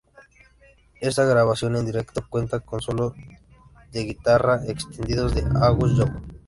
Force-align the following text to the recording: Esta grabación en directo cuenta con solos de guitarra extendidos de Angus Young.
Esta 0.99 1.25
grabación 1.25 1.75
en 1.75 1.85
directo 1.85 2.25
cuenta 2.27 2.59
con 2.61 2.81
solos 2.81 3.13
de 3.91 4.03
guitarra 4.03 4.59
extendidos 4.65 5.35
de 5.35 5.41
Angus 5.61 5.95
Young. 5.95 6.11